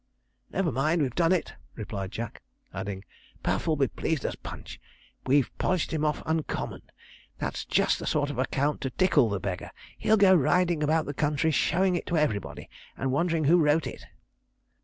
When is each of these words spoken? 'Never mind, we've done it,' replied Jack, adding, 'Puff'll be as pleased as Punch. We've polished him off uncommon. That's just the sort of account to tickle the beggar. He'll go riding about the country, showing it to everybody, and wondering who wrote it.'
'Never 0.49 0.71
mind, 0.71 1.03
we've 1.03 1.13
done 1.13 1.31
it,' 1.31 1.53
replied 1.75 2.11
Jack, 2.11 2.41
adding, 2.73 3.05
'Puff'll 3.43 3.75
be 3.75 3.85
as 3.85 3.91
pleased 3.91 4.25
as 4.25 4.35
Punch. 4.35 4.81
We've 5.27 5.55
polished 5.59 5.93
him 5.93 6.03
off 6.03 6.23
uncommon. 6.25 6.81
That's 7.37 7.65
just 7.65 7.99
the 7.99 8.07
sort 8.07 8.31
of 8.31 8.39
account 8.39 8.81
to 8.81 8.89
tickle 8.89 9.29
the 9.29 9.39
beggar. 9.39 9.69
He'll 9.99 10.17
go 10.17 10.33
riding 10.33 10.81
about 10.81 11.05
the 11.05 11.13
country, 11.13 11.51
showing 11.51 11.95
it 11.95 12.07
to 12.07 12.17
everybody, 12.17 12.67
and 12.97 13.11
wondering 13.11 13.43
who 13.43 13.57
wrote 13.59 13.85
it.' 13.85 14.07